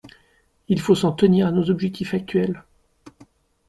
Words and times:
Il 0.67 0.81
faut 0.81 0.95
s’en 0.95 1.11
tenir 1.11 1.45
à 1.45 1.51
nos 1.51 1.69
objectifs 1.69 2.15
actuels. 2.15 2.63